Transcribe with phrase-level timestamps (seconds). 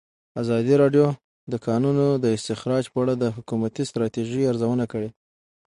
[0.41, 1.15] ازادي راډیو د
[1.51, 2.05] د کانونو
[2.37, 5.09] استخراج په اړه د حکومتي ستراتیژۍ ارزونه کړې.